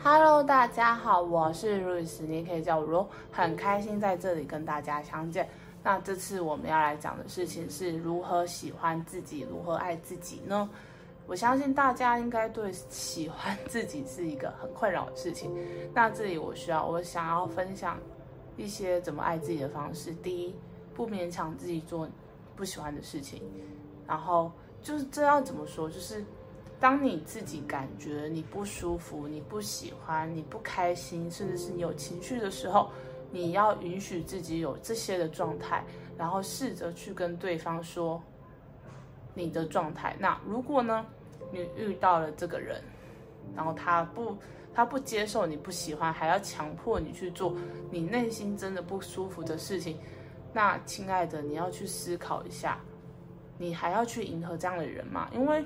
[0.00, 5.48] Hello，大家好，我是 Louis，你可以叫我 Ro，很开心在这里跟大家相见。
[5.82, 10.70] 那这次我们要来讲的事情是如何喜欢自己，如何爱自己呢？
[11.26, 15.52] 我相信大家应该对喜欢自己是一个很困扰的事情。
[15.92, 17.98] 那这里我需要，我想要分享
[18.56, 20.12] 一些怎么爱自己的方式。
[20.22, 20.54] 第一，
[20.94, 22.08] 不勉强自己做
[22.54, 23.42] 不喜欢的事情。
[24.06, 25.90] 然后就是这要怎么说？
[25.90, 26.24] 就是
[26.80, 32.90] 当你自己感觉你不舒服、你不喜欢、你不开心，甚至是你有情绪的时候，
[33.30, 35.84] 你要允许自己有这些的状态，
[36.16, 38.22] 然后试着去跟对方说
[39.34, 40.16] 你的状态。
[40.18, 41.04] 那如果呢？
[41.50, 42.82] 你遇到了这个人，
[43.56, 44.36] 然后他不，
[44.74, 47.56] 他不接受你不喜欢，还要强迫你去做
[47.90, 49.96] 你内心真的不舒服的事情。
[50.52, 52.78] 那亲爱的，你要去思考一下，
[53.56, 55.26] 你还要去迎合这样的人吗？
[55.32, 55.64] 因为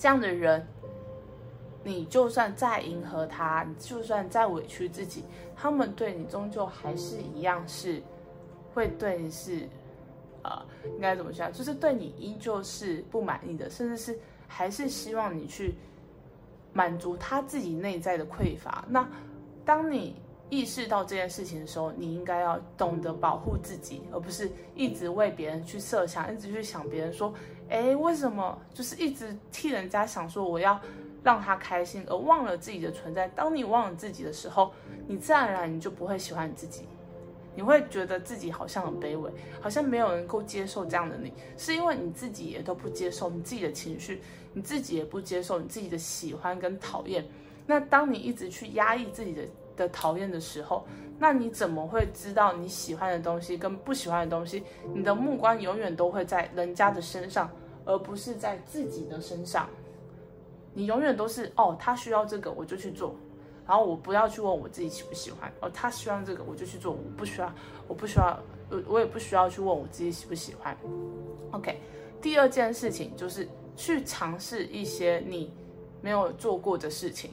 [0.00, 0.66] 这样的人，
[1.84, 5.22] 你就算再迎合他，你就算再委屈自己，
[5.54, 8.02] 他们对你终究还是一样是
[8.72, 9.68] 会对你是，
[10.42, 10.60] 呃，
[10.94, 11.52] 应该怎么讲？
[11.52, 14.18] 就是对你依旧是不满意的，甚至是。
[14.52, 15.76] 还是希望你去
[16.72, 18.84] 满足他自己内在的匮乏。
[18.88, 19.08] 那
[19.64, 20.16] 当你
[20.50, 27.32] 意识到这件事情的时候，你应该要懂得保护自己，而不是一直为别人去设想，一直去想别人说，
[27.68, 28.58] 哎，为什么？
[28.74, 30.78] 就是一直替人家想说我要
[31.22, 33.28] 让他开心，而忘了自己的存在。
[33.28, 34.72] 当你忘了自己的时候，
[35.06, 36.82] 你自然而然你就不会喜欢你自己。
[37.56, 47.26] 你会觉得自己好像很卑微，好像没有人能够接受这样的你，是因为你自己也都不接受你自己的情绪，你自己也不接受你自己的喜欢跟讨厌。
[47.66, 49.42] 那当你一直去压抑自己的
[49.80, 50.84] 的讨厌的时候，
[51.18, 54.62] 那你怎么会知道你喜欢的东西跟不喜欢的东西？
[54.94, 57.50] 你的目光永远都会在人家的身上，
[57.86, 59.68] 而不是在自己的身上。
[60.74, 63.14] 你永远都是哦，他需要这个，我就去做。
[63.66, 67.52] 然后我不要去问我自己喜不喜欢哦，他需要这个我就去做，我不需要，
[67.88, 68.38] 我不需要，
[68.86, 70.76] 我也不需要去问我自己喜不喜欢。
[71.52, 71.78] OK，
[72.20, 75.52] 第二件事情就是去尝试一些你
[76.00, 77.30] 没有做过的事情，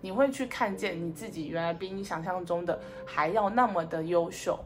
[0.00, 4.58] 你会去看见你自己原来比你想象中的还要那么的优秀，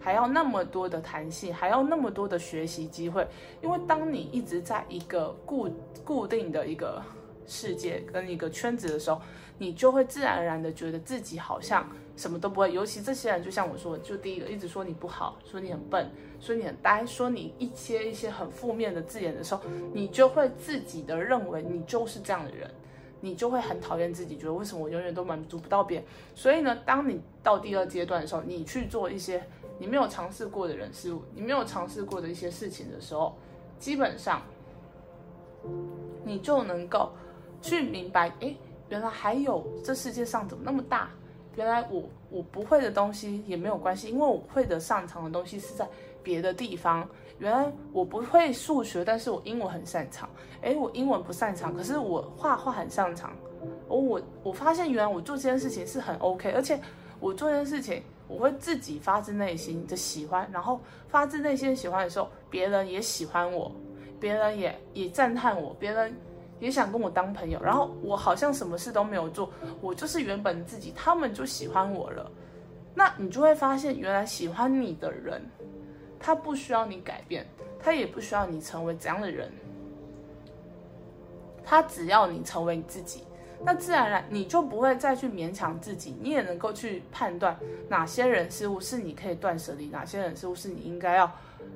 [0.00, 3.26] 还要那么多的弹性，还要那么多的学习机会。
[3.62, 5.68] 因为当你一直在一个固
[6.04, 7.02] 固定的一个
[7.46, 9.20] 世界跟一个圈子的时候，
[9.58, 11.86] 你就会自然而然的觉得自己好像
[12.16, 12.72] 什么都不会。
[12.72, 19.62] 尤其这些人，就像我说的，就第一个一直说你不好，说你很笨，说你很呆，说你一些一些很负面的字眼的时候，
[19.92, 22.70] 你就会自己的认为你就是这样的人，
[23.20, 26.06] 你就会很讨厌自己，觉得为什么我永远都满足不到别人。
[26.34, 29.42] 所以呢，当你到第二阶段的时候，你去做一些
[29.78, 33.36] 你没有尝试过的人事物，你没有尝试过的一些事情的时候，
[33.78, 34.42] 基本上
[36.24, 37.10] 你就能够。
[37.62, 38.56] 去明白，诶，
[38.88, 41.10] 原来还有这世界上怎么那么大？
[41.56, 45.86] 原来我我不会的东西也没有关系，因为我会的擅长的东西是在
[46.22, 47.08] 别的地方。
[47.38, 50.28] 原来我不会数学，但是我英文很擅长。
[50.60, 53.32] 诶，我英文不擅长，可是我画画很擅长。
[53.88, 56.78] 哦，我我发现原来我做这件事情是很 OK，而且
[57.18, 63.72] 我做这件事情我会自己发自内心的喜欢，然后发自内心喜欢的时候，别人也喜欢我，
[64.18, 66.14] 别人也也赞叹我，别人。
[66.60, 69.50] 也想跟我当朋友，然后我好像什么事都没有做，
[69.80, 72.30] 我就是原本自己，他们就喜欢我了。
[72.94, 75.42] 那你就会发现，原来喜欢你的人，
[76.20, 77.44] 他不需要你改变，
[77.80, 79.50] 他也不需要你成为怎样的人，
[81.64, 83.24] 他只要你成为你自己，
[83.64, 87.58] 那自然而然你就不会再去勉强自己，你也能够去判断
[87.88, 91.32] 哪些人事物是你可以断舍离，哪些人事物是你应该要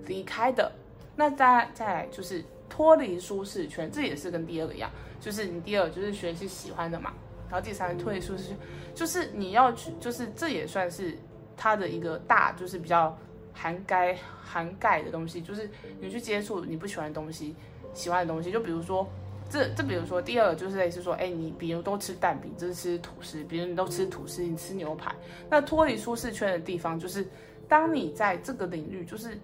[0.07, 0.71] 离开的。
[1.17, 2.45] 那再再来就是。
[2.67, 4.91] 脱离舒适圈，这也是跟第二个一样，
[5.21, 7.13] 就是你第二就是学习喜欢的嘛，
[7.49, 8.57] 然后第三脱离舒适圈，
[8.97, 11.17] 就是你要去，就是这也算是
[11.57, 13.17] 他的一个大，就是比较
[13.55, 15.71] 涵盖涵盖的东西，就是
[16.01, 17.55] 你去接触你不喜欢的东西，
[17.95, 19.09] 喜欢的东西，就比如说
[19.49, 25.15] 这这比如说第二个就是类似说，哎，你比如都吃蛋饼，就是吃吐司，比如你都吃吐司，你吃牛排，
[25.49, 27.27] 那脱离舒适圈的地方就是
[27.67, 29.39] 当你在这个领域就是。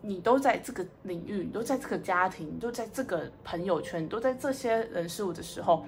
[0.00, 5.84] 你都在这个领域，你都在这个家庭，你都在这个朋友圈，你都在这些人事物的时候，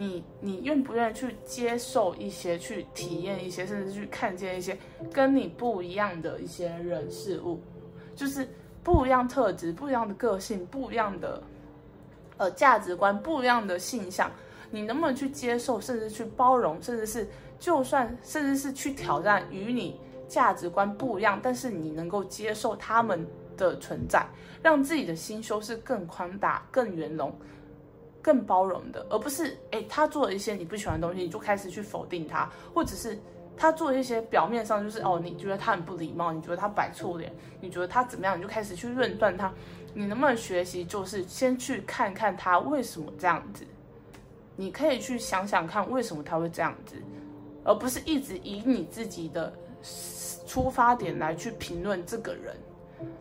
[0.00, 4.78] 你你愿不愿意去接受一些，去体验一些，甚至去看见一些
[5.12, 7.60] 跟你不一样的一些人事物，
[8.14, 8.48] 就是
[8.84, 11.42] 不一样特质、不一样的个性、不一样的
[12.36, 14.30] 呃价值观、不一样的性向，
[14.70, 17.28] 你能不能去接受，甚至去包容，甚至是
[17.58, 20.00] 就算甚至是去挑战与你。
[20.28, 24.26] 价值观不一样，但是你能够接受他们的存在，
[24.62, 27.34] 让自己的心胸是更宽大、更圆融。
[28.22, 33.18] 更包容的，而不是哎，他做了一些你不喜欢的东西，你就开始去否定他，或者是
[33.56, 39.52] 他做一些表面上就是哦，你觉得他很不礼貌，你觉得他摆臭脸，你觉得他怎么样，你就开始去论断他。
[39.94, 43.64] 你能不能学习，就是先去看看他为什么这样子？
[44.54, 46.96] 你可以去想想看为什么他会这样子，
[47.64, 49.52] 而不是一直以你自己的
[50.46, 52.54] 出发点来去评论这个人。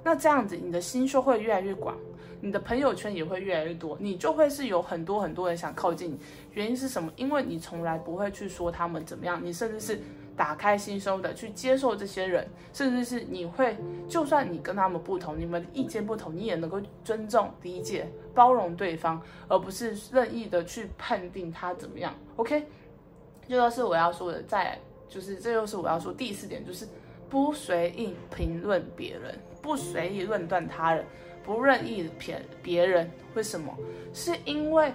[0.03, 1.95] 那这样子，你的心胸会越来越广。
[2.39, 6.19] 你的朋友圈也会越来越多，你就会是有很多很多人想靠近你。
[6.53, 7.11] 原因是什么？
[7.15, 9.99] 因为你从来不会去说他们怎么样，你甚至是
[10.35, 13.75] 打开心胸的去接受这些人，甚至是你会，
[14.07, 22.13] 就算你跟他们不同，你们意见不同，你也能够尊重、理解、包容对方，而不是任意的去判定他怎么样。
[22.35, 22.65] OK，
[23.47, 24.43] 这就是我要说的。
[24.43, 26.87] 再就是，这就是我要说第四点，就是
[27.27, 29.35] 不随意评论别人，
[29.67, 31.03] 不随意论断他人。
[31.43, 33.73] 不任意骗别人，为什么？
[34.13, 34.93] 是因为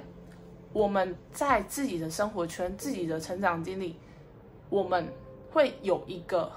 [0.73, 3.97] 我们在自己的生活圈、自己的成长经历，
[4.71, 5.07] 我们
[5.51, 6.51] 会有一个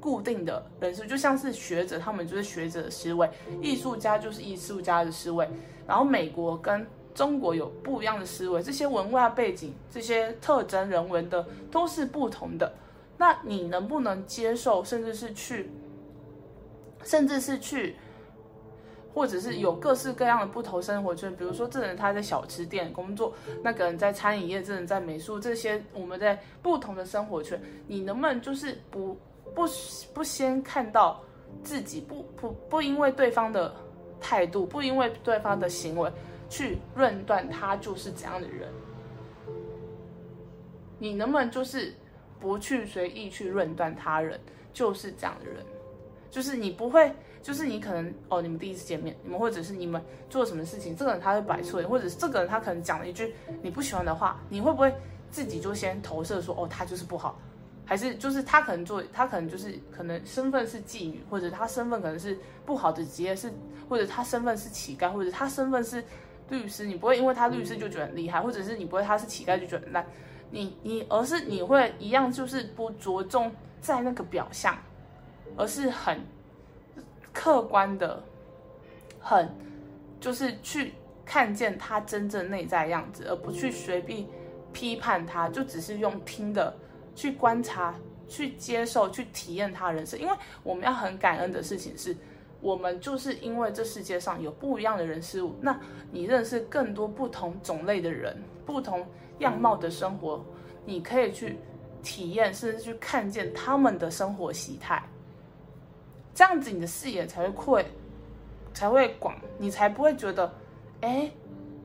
[0.00, 3.26] 固定的人设，就像是学者，他们就是学者的思维；
[3.62, 5.46] 艺术家就是艺术家的思维。
[5.86, 12.70] 然后美国跟中国有不一样的思维，这些文化背景、这些特征、人文的都是不同的。
[13.16, 15.70] 那你能不能接受，甚至是去，
[17.06, 17.96] 甚至是去？
[19.14, 23.32] 或者是有各式各样的不同生活圈，比如说这人他在小吃店工作，
[23.62, 29.16] 那个人在餐饮业，这人在美术，这些我们在不同的生活圈，你能不能就是不
[29.54, 29.66] 不
[30.12, 31.18] 不先看到
[31.64, 33.74] 自己，不不不因为对方的
[34.20, 36.12] 态度，不因为对方的行为
[36.50, 38.68] 去论断他就是怎样的人？
[40.98, 41.94] 你能不能就是
[42.38, 44.38] 不去随意去论断他人
[44.74, 45.64] 就是这样的人？
[46.30, 47.12] 就是你不会。
[47.42, 53.32] 就是你可能哦，你们第一次见面，你们或者是你们做什么事情，这个人他会摆错，或者是这个人他可能讲了一句
[53.62, 54.92] 你不喜欢的话，你会不会
[55.30, 57.38] 自己就先投射说哦，他就是不好，
[57.84, 63.52] 还是就是他可能做他可能就是可能身份是妓女，或者他身份可能是不好的职业是，
[63.88, 66.02] 或者他身份是乞丐，或者他身份是
[66.48, 70.04] 律师，你不会因为他律师就觉得很厉害，或者是你不会他是乞丐就觉得很烂，
[70.50, 74.76] 你你而是你会一样就是不着重在那个表象，
[75.56, 76.20] 而是很。
[77.38, 78.22] 客观的，
[79.20, 79.46] 很，
[80.18, 84.26] 就是去看见他真正内在样子，而不去随便
[84.72, 86.74] 批判他，就只是用听的
[87.14, 87.94] 去观察、
[88.26, 90.18] 去接受、去体验他人生。
[90.18, 92.16] 因为我们要很感恩的事情是，
[92.62, 95.78] 我们就是因为这世界上有不一样的人事物，那
[96.10, 99.06] 你认识更多不同种类的人、不同
[99.40, 100.42] 样貌的生活，
[100.86, 101.58] 你可以去
[102.02, 105.06] 体验，甚至去看见他们的生活习态。
[106.36, 107.82] 这样子你的视野才会扩
[108.74, 110.52] 才会广，你才不会觉得，
[111.00, 111.30] 哎，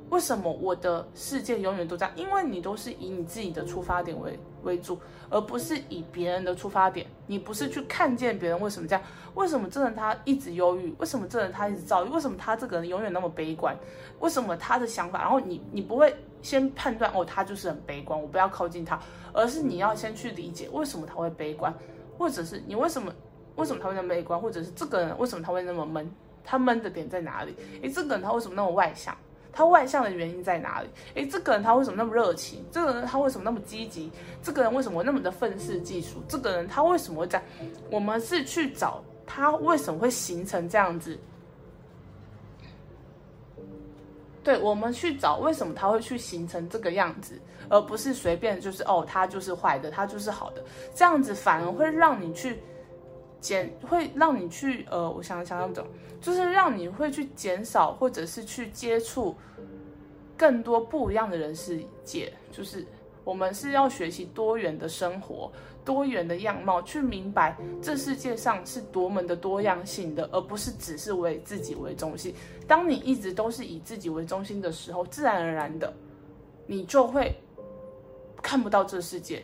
[0.10, 2.14] 为什么我的世界永远都这样？
[2.18, 5.00] 因为你都是以你自己的出发点为为主，
[5.30, 7.08] 而不是以别人的出发点。
[7.28, 9.02] 你不是去看见别人为什么这样？
[9.36, 10.94] 为什么这人他一直忧郁？
[11.00, 12.10] 为什么这人他一直躁郁？
[12.10, 13.74] 为什么他这个人永远那么悲观？
[14.20, 15.22] 为什么他的想法？
[15.22, 19.00] 然后你你不会先判断哦，他就是很悲观，我不要靠近他，
[19.32, 21.74] 而是你要先去理解为什么他会悲观，
[22.18, 23.14] 或者是你为什么？
[23.56, 26.10] 为什么他会那么悲观，或者是这个人为什么他会那么闷？
[26.44, 27.56] 他闷的点在哪里？
[27.84, 29.16] 诶，这个人他为什么那么外向？
[29.54, 30.90] 他外向的原因在哪里？
[31.14, 32.66] 诶，这个人他为什么那么热情？
[32.72, 34.10] 这个人他为什么那么积极？
[34.42, 36.24] 这个人为什么那么的愤世嫉俗？
[36.28, 37.44] 这个人他为什么会这样？
[37.92, 41.20] 我们是去找他为什么会形成这样子？
[44.44, 47.40] 对，我们去找为什么他会去形成这个样子，
[47.70, 50.64] 而不是随便就是哦，他就是坏的，他就是好的，
[50.96, 52.60] 这样子反而会让你去。
[53.42, 55.90] 减会让你去呃，我想想要怎么，
[56.22, 59.36] 就是让你会去减少，或者是去接触
[60.38, 62.32] 更多不一样的人世界。
[62.52, 62.86] 就是
[63.24, 65.52] 我们是要学习多元的生活，
[65.84, 72.34] 多元的样貌，去明白这世界上是多么的多样性的，而不是只是为自己为中心。
[72.68, 75.92] 当你一直都是以自己为中心的时候，自然而然的，
[76.68, 77.36] 你就会
[78.42, 79.44] 看不到这世界，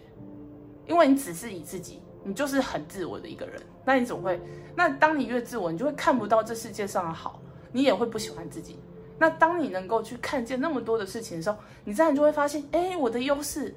[0.86, 2.00] 因为你只是以自己。
[2.27, 4.39] 你就是很自我的一个人，那你怎么会？
[4.75, 7.39] 那当你越自我，你就会看不到这世界上的好，
[7.72, 8.77] 你也会不喜欢自己。
[9.17, 13.74] 那当你能够去看见那么多的事情的时候，你自然就会发现，哎，我的优势，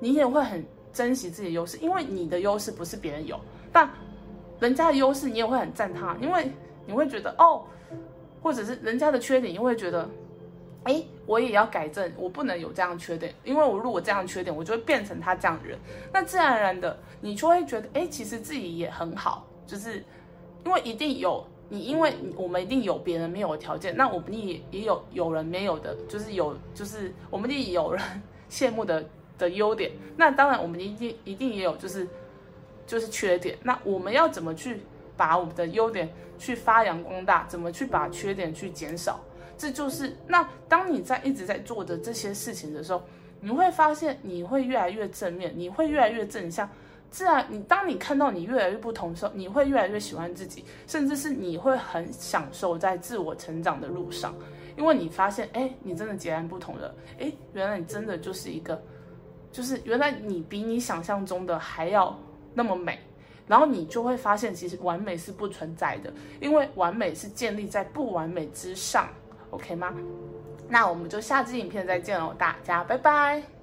[0.00, 3.38] 你也会很珍惜自己的优势，因为你的优势不是别人有，
[3.72, 3.88] 但
[4.58, 6.50] 人家的优势你也会很赞他，因为
[6.84, 7.62] 你会觉得哦，
[8.42, 10.08] 或者是人家的缺点，你会觉得。
[10.84, 15.78] 哎，我也要改正，我不能有这样的缺点，因为我如果这样的缺点，我就会变成他这样的人。
[16.12, 20.04] 那自然而然的，你就会觉得，哎，其实自己也很好，就是
[20.64, 28.02] 因为一定有你因为我们一定有别人没有的条件，那我们也也有有人没有的，就是有就是我们一定有人
[28.50, 29.04] 羡慕的
[29.38, 29.92] 的优点。
[30.16, 32.06] 那当然我们一定一定也有就是
[32.86, 33.56] 就是缺点。
[33.62, 34.80] 那我们要怎么去
[35.16, 37.46] 把我们的优点去发扬光大？
[37.48, 39.20] 怎么去把缺点去减少？
[39.62, 43.00] 这就是那当你在一直在做的这些事情的时候，
[43.40, 46.68] 你会发现你会越来越正面，你会越来越正向。
[47.12, 54.34] 自然，你当你看到你越来越不同的时候，你会越来越喜欢自己，甚至是你会很享受在自我成长的路上，
[54.76, 58.82] 因为你发现，哎，你真的截然不同了，哎，原来你真的就是一个，
[59.52, 62.18] 就是原来你比你想象中的还要
[62.52, 62.98] 那么美，
[63.46, 69.08] 然后你就会发现，其实完美是不存在的，因为完美是建立在不完美之上
[69.52, 69.94] ，OK 吗？
[70.68, 73.61] 那我们就下期影片再见喽，大家拜拜。